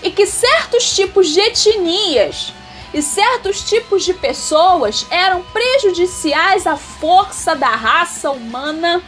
e 0.01 0.10
que 0.10 0.25
certos 0.25 0.96
tipos 0.96 1.29
de 1.29 1.39
etnias 1.39 2.53
e 2.93 3.01
certos 3.01 3.62
tipos 3.62 4.03
de 4.03 4.13
pessoas 4.13 5.05
eram 5.10 5.41
prejudiciais 5.43 6.67
à 6.67 6.75
força 6.75 7.55
da 7.55 7.70
raça 7.70 8.32
humana 8.32 9.01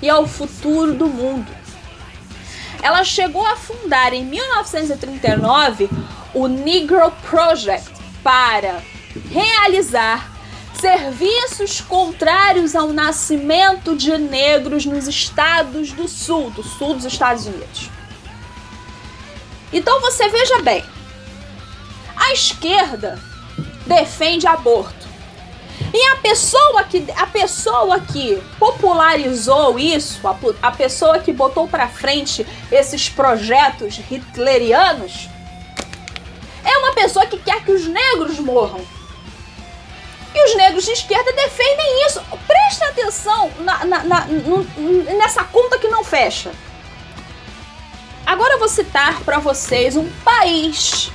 e 0.00 0.08
ao 0.08 0.26
futuro 0.26 0.94
do 0.94 1.06
mundo. 1.06 1.57
Ela 2.82 3.04
chegou 3.04 3.44
a 3.44 3.56
fundar 3.56 4.12
em 4.12 4.24
1939 4.24 5.88
o 6.34 6.46
Negro 6.46 7.10
Project 7.28 7.90
para 8.22 8.82
realizar 9.30 10.30
serviços 10.74 11.80
contrários 11.80 12.76
ao 12.76 12.92
nascimento 12.92 13.96
de 13.96 14.16
negros 14.16 14.86
nos 14.86 15.08
estados 15.08 15.92
do 15.92 16.06
sul, 16.06 16.50
do 16.50 16.62
sul 16.62 16.94
dos 16.94 17.04
Estados 17.04 17.46
Unidos. 17.46 17.90
Então 19.72 20.00
você 20.00 20.28
veja 20.28 20.62
bem, 20.62 20.84
a 22.16 22.32
esquerda 22.32 23.18
defende 23.86 24.46
aborto. 24.46 24.97
E 25.92 26.06
a 26.08 26.16
pessoa 26.16 26.84
que 26.84 27.04
a 27.16 27.26
pessoa 27.26 28.00
que 28.00 28.42
popularizou 28.58 29.78
isso, 29.78 30.26
a, 30.26 30.36
a 30.62 30.70
pessoa 30.70 31.18
que 31.18 31.32
botou 31.32 31.66
para 31.66 31.88
frente 31.88 32.46
esses 32.70 33.08
projetos 33.08 33.98
hitlerianos, 34.10 35.28
é 36.64 36.78
uma 36.78 36.92
pessoa 36.92 37.26
que 37.26 37.38
quer 37.38 37.64
que 37.64 37.72
os 37.72 37.86
negros 37.86 38.38
morram. 38.38 38.80
E 40.34 40.44
os 40.44 40.56
negros 40.56 40.84
de 40.84 40.92
esquerda 40.92 41.32
defendem 41.32 42.06
isso. 42.06 42.22
Preste 42.46 42.84
atenção 42.84 43.50
na, 43.60 43.84
na, 43.84 44.04
na, 44.04 44.26
nessa 45.16 45.42
conta 45.44 45.78
que 45.78 45.88
não 45.88 46.04
fecha. 46.04 46.52
Agora 48.26 48.54
eu 48.54 48.58
vou 48.58 48.68
citar 48.68 49.20
para 49.22 49.38
vocês 49.38 49.96
um 49.96 50.06
país, 50.22 51.10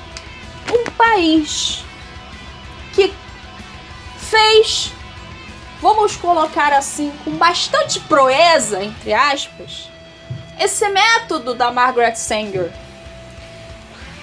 um 0.74 0.90
país 0.92 1.86
que 2.94 3.14
fez, 4.34 4.92
vamos 5.80 6.16
colocar 6.16 6.74
assim, 6.74 7.14
com 7.24 7.32
bastante 7.38 8.00
proeza, 8.00 8.84
entre 8.84 9.14
aspas, 9.14 9.90
esse 10.60 10.90
método 10.90 11.54
da 11.54 11.72
Margaret 11.72 12.16
Sanger. 12.16 12.74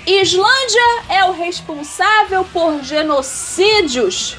Islândia 0.04 1.04
é 1.08 1.24
o 1.26 1.32
responsável 1.32 2.44
por 2.46 2.82
genocídios, 2.82 4.36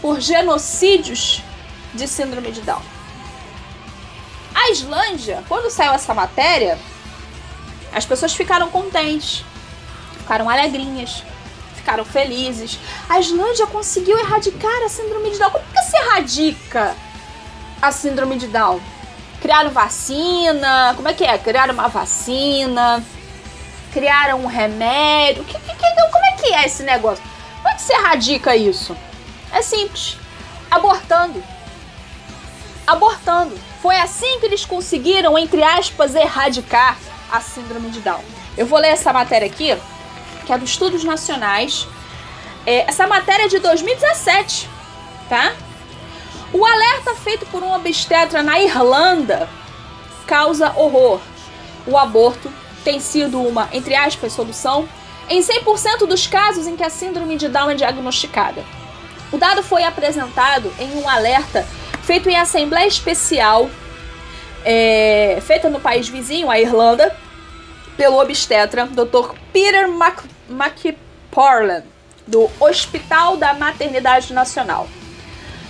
por 0.00 0.20
genocídios 0.20 1.40
de 1.94 2.08
síndrome 2.08 2.50
de 2.50 2.62
Down. 2.62 2.82
A 4.54 4.70
Islândia, 4.70 5.44
quando 5.46 5.70
saiu 5.70 5.92
essa 5.92 6.12
matéria, 6.12 6.76
as 7.92 8.04
pessoas 8.04 8.34
ficaram 8.34 8.68
contentes, 8.70 9.44
ficaram 10.18 10.50
alegrinhas, 10.50 11.22
ficaram 11.82 12.04
felizes. 12.04 12.78
A 13.08 13.18
Islândia 13.18 13.66
conseguiu 13.66 14.18
erradicar 14.18 14.82
a 14.84 14.88
síndrome 14.88 15.30
de 15.30 15.38
Down. 15.38 15.50
Como 15.50 15.64
que 15.64 15.82
se 15.82 15.96
erradica 15.96 16.96
a 17.82 17.92
síndrome 17.92 18.36
de 18.36 18.46
Down? 18.46 18.80
Criaram 19.40 19.70
vacina? 19.70 20.94
Como 20.96 21.08
é 21.08 21.12
que 21.12 21.24
é? 21.24 21.36
Criaram 21.36 21.74
uma 21.74 21.88
vacina? 21.88 23.04
Criaram 23.92 24.40
um 24.40 24.46
remédio? 24.46 25.44
Que, 25.44 25.58
que, 25.58 25.74
que, 25.74 26.10
como 26.12 26.24
é 26.24 26.32
que 26.32 26.54
é 26.54 26.64
esse 26.64 26.84
negócio? 26.84 27.22
Como 27.56 27.68
é 27.68 27.74
que 27.74 27.82
se 27.82 27.92
erradica 27.92 28.56
isso? 28.56 28.96
É 29.52 29.60
simples. 29.60 30.16
Abortando. 30.70 31.42
Abortando. 32.86 33.58
Foi 33.82 33.96
assim 33.96 34.38
que 34.38 34.46
eles 34.46 34.64
conseguiram, 34.64 35.36
entre 35.36 35.62
aspas, 35.62 36.14
erradicar 36.14 36.96
a 37.30 37.40
síndrome 37.40 37.90
de 37.90 38.00
Down. 38.00 38.22
Eu 38.56 38.66
vou 38.66 38.78
ler 38.78 38.88
essa 38.88 39.12
matéria 39.12 39.46
aqui, 39.46 39.76
que 40.52 40.54
é 40.54 40.58
do 40.58 40.64
Estudos 40.64 41.02
Nacionais. 41.02 41.86
É, 42.66 42.88
essa 42.88 43.06
matéria 43.06 43.44
é 43.44 43.48
de 43.48 43.58
2017, 43.58 44.68
tá? 45.28 45.54
O 46.52 46.64
alerta 46.66 47.14
feito 47.14 47.46
por 47.46 47.62
um 47.62 47.72
obstetra 47.72 48.42
na 48.42 48.60
Irlanda 48.60 49.48
causa 50.26 50.72
horror. 50.76 51.20
O 51.86 51.96
aborto 51.96 52.52
tem 52.84 53.00
sido 53.00 53.40
uma, 53.40 53.68
entre 53.72 53.94
aspas, 53.94 54.32
solução 54.32 54.86
em 55.28 55.40
100% 55.40 56.06
dos 56.06 56.26
casos 56.26 56.66
em 56.66 56.76
que 56.76 56.84
a 56.84 56.90
síndrome 56.90 57.36
de 57.36 57.48
Down 57.48 57.70
é 57.70 57.74
diagnosticada. 57.74 58.62
O 59.32 59.38
dado 59.38 59.62
foi 59.62 59.82
apresentado 59.84 60.70
em 60.78 61.00
um 61.00 61.08
alerta 61.08 61.66
feito 62.02 62.28
em 62.28 62.36
assembleia 62.36 62.86
especial 62.86 63.70
é, 64.64 65.38
feita 65.40 65.70
no 65.70 65.80
país 65.80 66.08
vizinho, 66.08 66.50
a 66.50 66.60
Irlanda, 66.60 67.16
pelo 67.96 68.20
obstetra 68.20 68.86
Dr. 68.86 69.34
Peter 69.52 69.88
Mac 69.88 70.22
McParland, 70.52 71.84
do 72.26 72.48
Hospital 72.60 73.36
da 73.36 73.54
Maternidade 73.54 74.32
Nacional. 74.32 74.86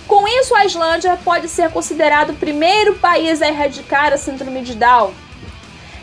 Com 0.07 0.27
isso, 0.27 0.53
a 0.55 0.65
Islândia 0.65 1.17
pode 1.23 1.47
ser 1.47 1.71
considerado 1.71 2.31
o 2.31 2.35
primeiro 2.35 2.95
país 2.95 3.41
a 3.41 3.47
erradicar 3.47 4.13
a 4.13 4.17
síndrome 4.17 4.61
de 4.61 4.75
Down, 4.75 5.13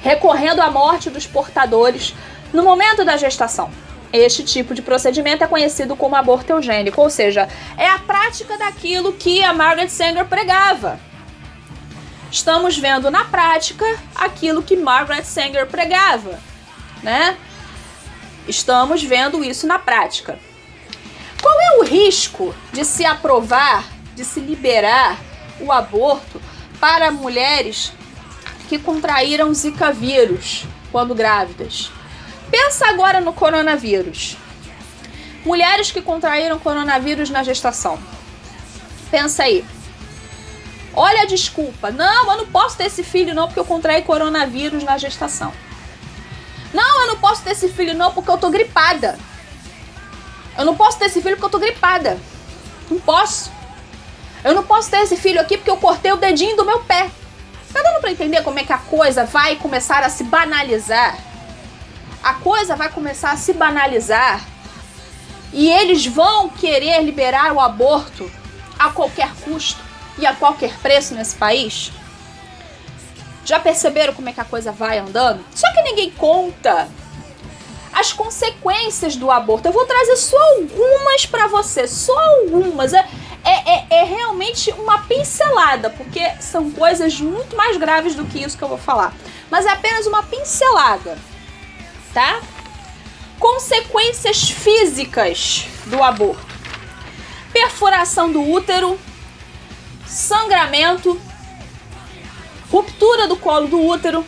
recorrendo 0.03 0.61
à 0.61 0.71
morte 0.71 1.11
dos 1.11 1.27
portadores 1.27 2.15
no 2.53 2.63
momento 2.63 3.05
da 3.05 3.17
gestação. 3.17 3.71
Este 4.13 4.43
tipo 4.43 4.75
de 4.75 4.83
procedimento 4.83 5.45
é 5.45 5.47
conhecido 5.47 5.95
como 5.95 6.17
aborto 6.17 6.53
eugênico, 6.53 7.01
ou 7.01 7.11
seja, 7.11 7.49
é 7.77 7.89
a 7.89 7.99
prática 7.99 8.59
daquilo 8.59 9.13
que 9.13 9.45
a 9.45 9.53
Margaret 9.53 9.89
Sanger 9.89 10.25
pregava, 10.25 10.99
estamos 12.31 12.79
vendo 12.79 13.11
na 13.11 13.25
prática 13.25 13.85
aquilo 14.15 14.63
que 14.63 14.77
Margaret 14.77 15.25
Sanger 15.25 15.67
pregava, 15.67 16.39
né? 17.03 17.37
Estamos 18.49 19.03
vendo 19.03 19.45
isso 19.45 19.67
na 19.67 19.79
prática. 19.79 20.39
Qual 21.41 21.55
é 21.55 21.79
o 21.79 21.85
risco 21.85 22.55
de 22.73 22.85
se 22.85 23.05
aprovar, 23.05 23.85
de 24.15 24.25
se 24.25 24.41
liberar 24.41 25.19
o 25.61 25.73
aborto 25.73 26.41
para 26.79 27.11
mulheres 27.11 27.93
que 28.69 28.79
contraíram 28.79 29.53
Zika 29.55 29.93
vírus 29.93 30.65
quando 30.93 31.15
grávidas? 31.15 31.91
Pensa 32.51 32.89
agora 32.89 33.21
no 33.21 33.33
coronavírus. 33.33 34.37
Mulheres 35.45 35.91
que 35.91 36.03
contraíram 36.03 36.59
coronavírus 36.59 37.31
na 37.31 37.43
gestação. 37.43 37.99
Pensa 39.11 39.45
aí. 39.45 39.65
Olha 40.93 41.23
a 41.23 41.27
desculpa. 41.27 41.91
Não, 41.91 42.33
eu 42.33 42.39
não 42.39 42.47
posso 42.47 42.77
ter 42.77 42.85
esse 42.85 43.03
filho 43.03 43.35
não 43.35 43.47
porque 43.47 43.61
eu 43.61 43.65
contraí 43.65 44.03
coronavírus 44.03 44.83
na 44.83 44.99
gestação. 44.99 45.53
Não, 46.73 47.03
eu 47.03 47.07
não 47.09 47.17
posso 47.19 47.43
ter 47.43 47.51
esse 47.51 47.69
filho 47.69 47.95
não 47.95 48.13
porque 48.13 48.31
eu 48.31 48.39
tô 48.39 48.51
gripada. 48.51 49.19
Eu 50.57 50.65
não 50.65 50.77
posso 50.77 50.99
ter 50.99 51.07
esse 51.07 51.21
filho 51.21 51.37
porque 51.37 51.47
eu 51.47 51.51
tô 51.51 51.59
gripada. 51.59 52.19
Não 52.91 52.99
posso. 53.01 53.51
Eu 54.45 54.55
não 54.55 54.63
posso 54.63 54.91
ter 54.91 54.99
esse 54.99 55.17
filho 55.17 55.41
aqui 55.41 55.57
porque 55.57 55.71
eu 55.71 55.77
cortei 55.77 56.13
o 56.13 56.17
dedinho 56.17 56.57
do 56.57 56.65
meu 56.65 56.81
pé. 56.81 57.11
Tá 57.73 57.83
dando 57.83 58.01
para 58.01 58.11
entender 58.11 58.43
como 58.43 58.59
é 58.59 58.65
que 58.65 58.73
a 58.73 58.79
coisa 58.79 59.25
vai 59.25 59.57
começar 59.57 60.03
a 60.03 60.09
se 60.09 60.25
banalizar? 60.25 61.19
A 62.23 62.35
coisa 62.35 62.75
vai 62.77 62.89
começar 62.89 63.33
a 63.33 63.37
se 63.37 63.53
banalizar 63.53 64.45
e 65.53 65.69
eles 65.69 66.07
vão 66.07 66.49
querer 66.49 67.03
liberar 67.03 67.53
o 67.53 67.61
aborto 67.61 68.31
a 68.79 68.91
qualquer 68.91 69.31
custo 69.45 69.81
e 70.19 70.27
a 70.27 70.35
qualquer 70.35 70.77
preço 70.79 71.15
nesse 71.15 71.37
país? 71.37 71.93
Já 73.51 73.59
perceberam 73.59 74.15
como 74.15 74.29
é 74.29 74.33
que 74.33 74.41
a 74.41 74.45
coisa 74.45 74.71
vai 74.71 75.01
andando? 75.01 75.45
Só 75.53 75.69
que 75.73 75.83
ninguém 75.83 76.09
conta 76.13 76.89
as 77.93 78.13
consequências 78.13 79.17
do 79.17 79.29
aborto. 79.29 79.67
Eu 79.67 79.73
vou 79.73 79.85
trazer 79.87 80.15
só 80.15 80.39
algumas 80.39 81.27
para 81.27 81.49
você, 81.49 81.89
só 81.89 82.17
algumas. 82.17 82.95
É, 82.95 83.05
é, 83.43 83.73
é, 83.73 83.87
é, 83.91 84.05
realmente 84.05 84.71
uma 84.71 84.99
pincelada, 84.99 85.91
porque 85.91 86.21
são 86.39 86.71
coisas 86.71 87.21
muito 87.21 87.57
mais 87.57 87.77
graves 87.77 88.15
do 88.15 88.25
que 88.25 88.41
isso 88.41 88.57
que 88.57 88.63
eu 88.63 88.69
vou 88.69 88.79
falar. 88.79 89.13
Mas 89.51 89.67
é 89.67 89.71
apenas 89.71 90.07
uma 90.07 90.23
pincelada, 90.23 91.19
tá? 92.15 92.41
Consequências 93.37 94.49
físicas 94.49 95.67
do 95.87 96.01
aborto: 96.01 96.55
perfuração 97.53 98.31
do 98.31 98.49
útero, 98.49 98.97
sangramento, 100.07 101.21
ruptura 102.71 103.27
do 103.27 103.37
colo 103.37 103.69
do 103.69 103.85
útero, 103.85 104.25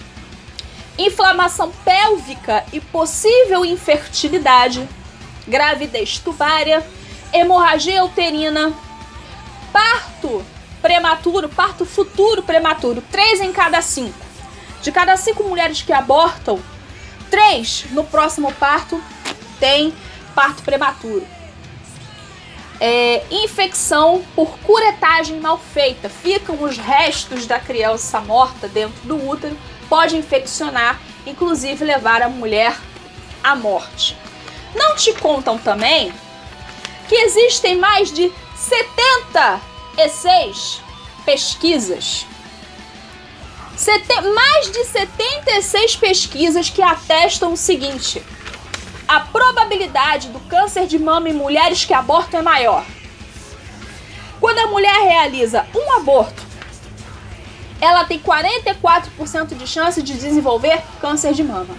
inflamação 0.98 1.72
pélvica 1.84 2.64
e 2.72 2.80
possível 2.80 3.64
infertilidade, 3.64 4.88
gravidez 5.46 6.18
tubária 6.18 6.84
hemorragia 7.32 8.04
uterina, 8.04 8.72
parto 9.72 10.44
prematuro, 10.82 11.48
parto 11.48 11.86
futuro 11.86 12.42
prematuro, 12.42 13.02
três 13.10 13.40
em 13.40 13.52
cada 13.52 13.80
cinco. 13.80 14.18
De 14.82 14.92
cada 14.92 15.16
cinco 15.16 15.44
mulheres 15.44 15.80
que 15.80 15.92
abortam, 15.92 16.60
três 17.30 17.86
no 17.90 18.04
próximo 18.04 18.52
parto 18.54 19.00
tem 19.58 19.94
parto 20.34 20.62
prematuro. 20.62 21.26
É, 22.84 23.22
infecção 23.30 24.24
por 24.34 24.58
curetagem 24.58 25.38
mal 25.38 25.56
feita. 25.56 26.08
Ficam 26.08 26.60
os 26.60 26.76
restos 26.76 27.46
da 27.46 27.60
criança 27.60 28.20
morta 28.20 28.66
dentro 28.66 29.00
do 29.04 29.24
útero, 29.24 29.56
pode 29.88 30.16
infeccionar, 30.16 31.00
inclusive 31.24 31.84
levar 31.84 32.22
a 32.22 32.28
mulher 32.28 32.76
à 33.40 33.54
morte. 33.54 34.16
Não 34.74 34.96
te 34.96 35.12
contam 35.12 35.56
também 35.58 36.12
que 37.08 37.14
existem 37.14 37.76
mais 37.76 38.12
de 38.12 38.32
76 38.56 40.82
pesquisas. 41.24 42.26
Sete, 43.76 44.20
mais 44.34 44.72
de 44.72 44.84
76 44.86 45.94
pesquisas 45.96 46.68
que 46.68 46.82
atestam 46.82 47.52
o 47.52 47.56
seguinte: 47.56 48.20
a 49.12 49.20
probabilidade 49.20 50.28
do 50.28 50.40
câncer 50.40 50.86
de 50.86 50.98
mama 50.98 51.28
em 51.28 51.34
mulheres 51.34 51.84
que 51.84 51.92
abortam 51.92 52.40
é 52.40 52.42
maior. 52.42 52.82
Quando 54.40 54.58
a 54.58 54.68
mulher 54.68 55.02
realiza 55.02 55.66
um 55.74 56.00
aborto, 56.00 56.42
ela 57.78 58.06
tem 58.06 58.18
44% 58.18 59.54
de 59.54 59.66
chance 59.66 60.02
de 60.02 60.14
desenvolver 60.14 60.82
câncer 60.98 61.34
de 61.34 61.44
mama. 61.44 61.76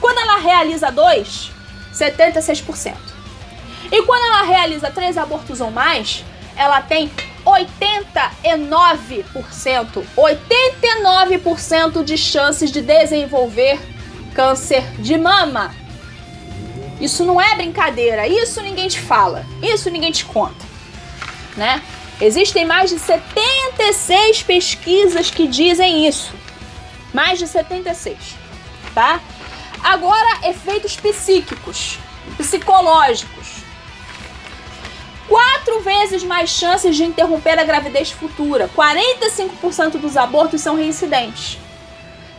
Quando 0.00 0.18
ela 0.18 0.38
realiza 0.38 0.92
dois, 0.92 1.50
76%. 1.92 2.94
E 3.90 4.02
quando 4.02 4.22
ela 4.22 4.44
realiza 4.44 4.92
três 4.92 5.18
abortos 5.18 5.60
ou 5.60 5.72
mais, 5.72 6.24
ela 6.54 6.80
tem 6.80 7.10
89%, 7.44 10.04
89% 10.16 12.04
de 12.04 12.16
chances 12.16 12.70
de 12.70 12.80
desenvolver 12.80 13.80
câncer 14.36 14.84
de 15.00 15.18
mama. 15.18 15.82
Isso 17.00 17.24
não 17.24 17.40
é 17.40 17.54
brincadeira, 17.56 18.26
isso 18.26 18.60
ninguém 18.62 18.88
te 18.88 19.00
fala, 19.00 19.44
isso 19.62 19.90
ninguém 19.90 20.12
te 20.12 20.24
conta, 20.24 20.64
né? 21.56 21.82
Existem 22.20 22.64
mais 22.64 22.90
de 22.90 22.98
76 22.98 24.42
pesquisas 24.42 25.30
que 25.30 25.48
dizem 25.48 26.06
isso. 26.06 26.32
Mais 27.12 27.38
de 27.38 27.46
76, 27.46 28.16
tá? 28.94 29.20
Agora, 29.82 30.48
efeitos 30.48 30.96
psíquicos, 30.96 31.98
psicológicos. 32.38 33.64
Quatro 35.28 35.80
vezes 35.80 36.22
mais 36.22 36.50
chances 36.50 36.96
de 36.96 37.04
interromper 37.04 37.58
a 37.58 37.64
gravidez 37.64 38.10
futura. 38.10 38.70
45% 38.74 39.98
dos 39.98 40.16
abortos 40.16 40.60
são 40.60 40.76
reincidentes. 40.76 41.58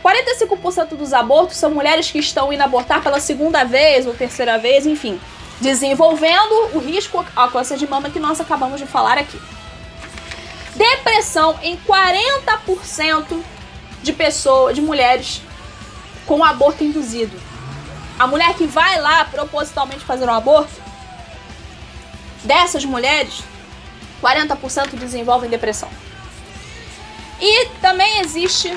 45% 0.06 0.90
dos 0.96 1.12
abortos 1.12 1.56
são 1.56 1.72
mulheres 1.72 2.08
que 2.08 2.18
estão 2.20 2.52
indo 2.52 2.62
abortar 2.62 3.02
pela 3.02 3.18
segunda 3.18 3.64
vez 3.64 4.06
ou 4.06 4.14
terceira 4.14 4.56
vez, 4.56 4.86
enfim, 4.86 5.20
desenvolvendo 5.60 6.70
o 6.74 6.78
risco 6.78 7.26
ao 7.34 7.50
câncer 7.50 7.76
de 7.76 7.88
mama 7.88 8.08
que 8.08 8.20
nós 8.20 8.40
acabamos 8.40 8.78
de 8.78 8.86
falar 8.86 9.18
aqui. 9.18 9.40
Depressão 10.76 11.58
em 11.60 11.76
40% 11.78 13.42
de 14.00 14.12
pessoas, 14.12 14.76
de 14.76 14.80
mulheres 14.80 15.42
com 16.24 16.44
aborto 16.44 16.84
induzido. 16.84 17.36
A 18.16 18.28
mulher 18.28 18.54
que 18.54 18.66
vai 18.66 19.00
lá 19.00 19.24
propositalmente 19.24 20.04
fazer 20.04 20.26
um 20.26 20.32
aborto, 20.32 20.86
dessas 22.44 22.84
mulheres, 22.84 23.42
40% 24.22 24.90
desenvolvem 24.94 25.50
depressão. 25.50 25.88
E 27.40 27.66
também 27.80 28.20
existe 28.20 28.72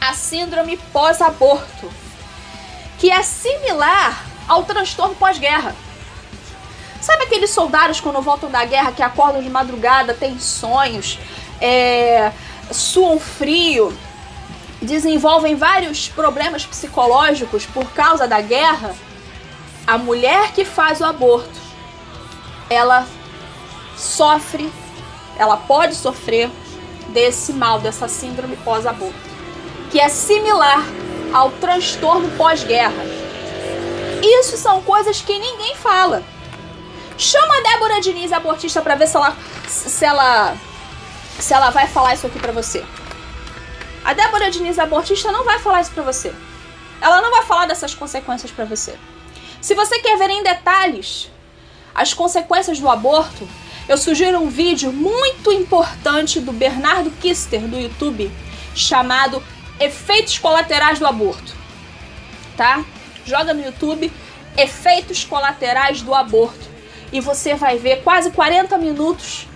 a 0.00 0.12
síndrome 0.12 0.76
pós-aborto, 0.92 1.90
que 2.98 3.10
é 3.10 3.22
similar 3.22 4.24
ao 4.48 4.64
transtorno 4.64 5.14
pós-guerra. 5.14 5.74
Sabe 7.00 7.24
aqueles 7.24 7.50
soldados 7.50 8.00
quando 8.00 8.20
voltam 8.20 8.50
da 8.50 8.64
guerra 8.64 8.92
que 8.92 9.02
acordam 9.02 9.42
de 9.42 9.50
madrugada, 9.50 10.14
têm 10.14 10.38
sonhos, 10.38 11.18
é, 11.60 12.32
suam 12.70 13.18
frio, 13.18 13.96
desenvolvem 14.82 15.54
vários 15.54 16.08
problemas 16.08 16.64
psicológicos 16.66 17.64
por 17.66 17.86
causa 17.92 18.26
da 18.26 18.40
guerra, 18.40 18.94
a 19.86 19.96
mulher 19.96 20.52
que 20.52 20.64
faz 20.64 21.00
o 21.00 21.04
aborto, 21.04 21.60
ela 22.68 23.06
sofre, 23.96 24.70
ela 25.38 25.56
pode 25.56 25.94
sofrer 25.94 26.50
desse 27.08 27.52
mal, 27.52 27.78
dessa 27.78 28.08
síndrome 28.08 28.56
pós-aborto, 28.56 29.35
que 29.90 30.00
é 30.00 30.08
similar 30.08 30.82
ao 31.32 31.50
transtorno 31.52 32.28
pós-guerra. 32.36 33.04
Isso 34.22 34.56
são 34.56 34.82
coisas 34.82 35.20
que 35.20 35.38
ninguém 35.38 35.76
fala. 35.76 36.22
Chama 37.18 37.58
a 37.58 37.60
Débora 37.60 38.00
Diniz, 38.00 38.32
abortista, 38.32 38.82
para 38.82 38.94
ver 38.94 39.08
se 39.08 39.16
ela, 39.16 39.36
se 39.66 40.04
ela 40.04 40.56
se 41.38 41.52
ela 41.52 41.70
vai 41.70 41.86
falar 41.86 42.14
isso 42.14 42.26
aqui 42.26 42.38
para 42.38 42.52
você. 42.52 42.84
A 44.04 44.12
Débora 44.12 44.50
Diniz, 44.50 44.78
abortista, 44.78 45.32
não 45.32 45.44
vai 45.44 45.58
falar 45.58 45.80
isso 45.80 45.90
pra 45.90 46.02
você. 46.02 46.32
Ela 47.00 47.20
não 47.20 47.30
vai 47.30 47.42
falar 47.42 47.66
dessas 47.66 47.94
consequências 47.94 48.50
para 48.50 48.64
você. 48.64 48.96
Se 49.60 49.74
você 49.74 49.98
quer 49.98 50.16
ver 50.16 50.30
em 50.30 50.42
detalhes 50.42 51.30
as 51.94 52.12
consequências 52.14 52.78
do 52.78 52.88
aborto, 52.88 53.48
eu 53.88 53.96
sugiro 53.96 54.38
um 54.38 54.48
vídeo 54.48 54.92
muito 54.92 55.50
importante 55.52 56.40
do 56.40 56.52
Bernardo 56.52 57.10
Kister 57.10 57.62
do 57.62 57.78
YouTube 57.78 58.30
chamado 58.74 59.42
Efeitos 59.80 60.38
Colaterais 60.38 60.98
do 60.98 61.06
Aborto. 61.06 61.54
Tá? 62.56 62.84
Joga 63.24 63.52
no 63.52 63.62
YouTube 63.62 64.12
Efeitos 64.56 65.24
Colaterais 65.24 66.00
do 66.00 66.14
Aborto 66.14 66.66
e 67.12 67.20
você 67.20 67.54
vai 67.54 67.78
ver 67.78 68.02
quase 68.02 68.30
40 68.30 68.78
minutos. 68.78 69.46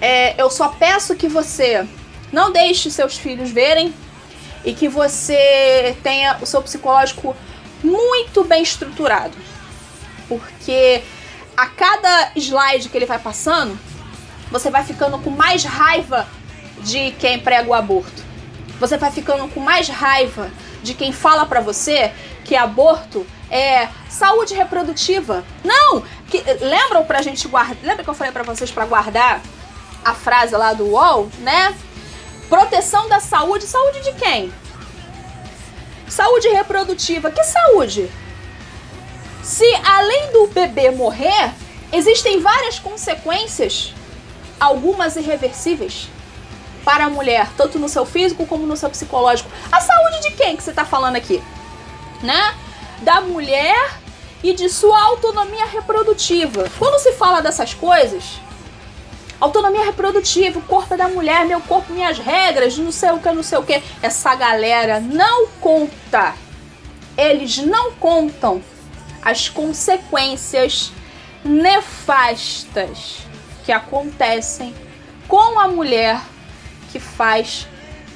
É, 0.00 0.40
eu 0.40 0.50
só 0.50 0.68
peço 0.68 1.14
que 1.14 1.28
você 1.28 1.86
não 2.32 2.50
deixe 2.50 2.90
seus 2.90 3.16
filhos 3.16 3.50
verem 3.50 3.94
e 4.64 4.72
que 4.72 4.88
você 4.88 5.96
tenha 6.02 6.38
o 6.40 6.46
seu 6.46 6.62
psicológico 6.62 7.36
muito 7.82 8.44
bem 8.44 8.62
estruturado. 8.62 9.36
Porque 10.28 11.02
a 11.56 11.66
cada 11.66 12.32
slide 12.36 12.88
que 12.88 12.96
ele 12.96 13.06
vai 13.06 13.18
passando, 13.18 13.78
você 14.50 14.70
vai 14.70 14.84
ficando 14.84 15.18
com 15.18 15.30
mais 15.30 15.64
raiva 15.64 16.26
de 16.82 17.12
quem 17.12 17.38
prega 17.38 17.68
o 17.68 17.74
aborto. 17.74 18.31
Você 18.82 18.96
vai 18.96 19.12
ficando 19.12 19.46
com 19.46 19.60
mais 19.60 19.88
raiva 19.88 20.50
de 20.82 20.92
quem 20.92 21.12
fala 21.12 21.46
para 21.46 21.60
você 21.60 22.12
que 22.44 22.56
aborto 22.56 23.24
é 23.48 23.88
saúde 24.10 24.54
reprodutiva. 24.54 25.44
Não! 25.62 26.02
Que, 26.28 26.42
lembram 26.60 27.04
pra 27.04 27.22
gente 27.22 27.46
guardar. 27.46 27.76
Lembra 27.80 28.02
que 28.02 28.10
eu 28.10 28.14
falei 28.14 28.32
para 28.32 28.42
vocês 28.42 28.72
para 28.72 28.84
guardar 28.84 29.40
a 30.04 30.14
frase 30.14 30.56
lá 30.56 30.72
do 30.72 30.86
UOL, 30.86 31.30
né? 31.38 31.72
Proteção 32.48 33.08
da 33.08 33.20
saúde. 33.20 33.66
Saúde 33.66 34.00
de 34.00 34.14
quem? 34.14 34.52
Saúde 36.08 36.48
reprodutiva. 36.48 37.30
Que 37.30 37.44
saúde? 37.44 38.10
Se 39.44 39.76
além 39.86 40.32
do 40.32 40.48
bebê 40.48 40.90
morrer, 40.90 41.52
existem 41.92 42.40
várias 42.40 42.80
consequências, 42.80 43.94
algumas 44.58 45.14
irreversíveis, 45.14 46.08
para 46.84 47.06
a 47.06 47.10
mulher, 47.10 47.48
tanto 47.56 47.78
no 47.78 47.88
seu 47.88 48.04
físico 48.04 48.46
como 48.46 48.66
no 48.66 48.76
seu 48.76 48.90
psicológico. 48.90 49.50
A 49.70 49.80
saúde 49.80 50.20
de 50.22 50.30
quem 50.32 50.56
que 50.56 50.62
você 50.62 50.70
está 50.70 50.84
falando 50.84 51.16
aqui? 51.16 51.42
Né? 52.22 52.54
Da 53.00 53.20
mulher 53.20 53.98
e 54.42 54.52
de 54.52 54.68
sua 54.68 55.00
autonomia 55.00 55.66
reprodutiva. 55.66 56.70
Quando 56.78 56.98
se 57.00 57.12
fala 57.12 57.40
dessas 57.40 57.74
coisas, 57.74 58.40
Autonomia 59.42 59.84
reprodutiva, 59.84 60.60
o 60.60 60.62
corpo 60.62 60.94
é 60.94 60.96
da 60.96 61.08
mulher, 61.08 61.44
meu 61.44 61.60
corpo, 61.60 61.92
minhas 61.92 62.16
regras, 62.16 62.78
não 62.78 62.92
sei 62.92 63.10
o 63.10 63.18
que, 63.18 63.28
não 63.32 63.42
sei 63.42 63.58
o 63.58 63.64
que. 63.64 63.82
Essa 64.00 64.36
galera 64.36 65.00
não 65.00 65.48
conta. 65.60 66.36
Eles 67.18 67.58
não 67.58 67.90
contam 67.94 68.62
as 69.20 69.48
consequências 69.48 70.92
nefastas 71.44 73.26
que 73.64 73.72
acontecem 73.72 74.72
com 75.26 75.58
a 75.58 75.66
mulher 75.66 76.20
que 76.92 77.00
faz 77.00 77.66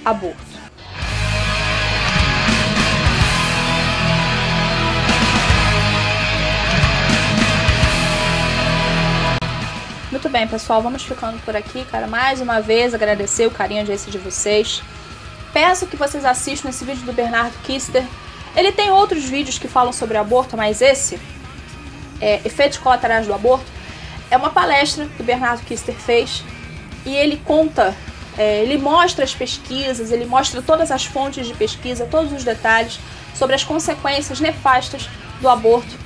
aborto. 0.05 0.37
Muito 10.11 10.29
bem, 10.29 10.47
pessoal, 10.47 10.81
vamos 10.81 11.03
ficando 11.03 11.39
por 11.45 11.57
aqui, 11.57 11.85
cara. 11.87 12.07
Mais 12.07 12.41
uma 12.41 12.61
vez 12.61 12.95
agradecer 12.95 13.47
o 13.47 13.51
carinho 13.51 13.85
de 13.85 13.93
esse 13.93 14.11
de 14.11 14.19
vocês. 14.19 14.83
Peço 15.53 15.87
que 15.87 15.97
vocês 15.97 16.25
assistam 16.25 16.69
esse 16.69 16.85
vídeo 16.85 17.05
do 17.05 17.13
Bernardo 17.13 17.55
Kister. 17.65 18.05
Ele 18.55 18.73
tem 18.73 18.91
outros 18.91 19.25
vídeos 19.25 19.59
que 19.59 19.69
falam 19.69 19.93
sobre 19.93 20.17
aborto, 20.17 20.57
mas 20.57 20.81
esse, 20.81 21.19
é, 22.21 22.41
efeitos 22.45 22.79
colaterais 22.79 23.27
do 23.27 23.35
aborto, 23.35 23.67
É 24.31 24.37
uma 24.37 24.51
palestra 24.51 25.07
que 25.07 25.23
o 25.23 25.25
Bernardo 25.25 25.65
Kister 25.65 25.95
fez 25.95 26.43
e 27.05 27.15
ele 27.15 27.41
conta, 27.45 27.95
é, 28.39 28.63
ele 28.63 28.77
mostra 28.77 29.25
as 29.25 29.35
pesquisas, 29.35 30.13
ele 30.13 30.27
mostra 30.27 30.61
todas 30.61 30.91
as 30.91 31.05
fontes 31.05 31.47
de 31.47 31.55
pesquisa, 31.55 32.07
todos 32.07 32.33
os 32.33 32.45
detalhes 32.45 32.99
sobre 33.35 33.55
as 33.55 33.65
consequências 33.65 34.41
nefastas 34.41 35.09
do 35.41 35.49
aborto 35.49 35.97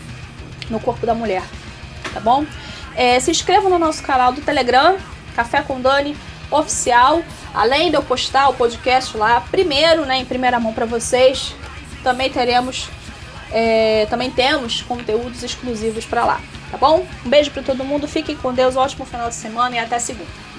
no 0.69 0.79
corpo 0.79 1.05
da 1.05 1.15
mulher, 1.15 1.43
tá 2.13 2.21
bom? 2.21 2.47
É, 2.95 3.19
se 3.19 3.31
inscrevam 3.31 3.71
no 3.71 3.79
nosso 3.79 4.03
canal 4.03 4.33
do 4.33 4.41
Telegram, 4.41 4.97
Café 5.35 5.63
com 5.63 5.81
Dani 5.81 6.17
Oficial. 6.51 7.23
Além 7.53 7.91
de 7.91 7.97
eu 7.97 8.03
postar 8.03 8.49
o 8.49 8.55
podcast 8.55 9.17
lá 9.17 9.41
primeiro, 9.41 10.05
né, 10.05 10.19
em 10.19 10.25
primeira 10.25 10.61
mão 10.61 10.73
para 10.73 10.87
vocês, 10.87 11.55
também 12.03 12.31
teremos, 12.31 12.89
é, 13.51 14.07
também 14.09 14.31
temos 14.31 14.83
conteúdos 14.83 15.43
exclusivos 15.43 16.05
para 16.05 16.25
lá, 16.25 16.41
tá 16.71 16.77
bom? 16.77 17.07
Um 17.25 17.29
beijo 17.29 17.51
para 17.51 17.63
todo 17.63 17.85
mundo, 17.85 18.07
fiquem 18.07 18.37
com 18.37 18.53
Deus, 18.53 18.77
ótimo 18.77 19.05
final 19.05 19.29
de 19.29 19.35
semana 19.35 19.77
e 19.77 19.79
até 19.79 19.99
segunda. 19.99 20.50